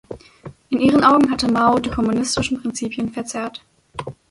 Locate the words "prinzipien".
2.59-3.11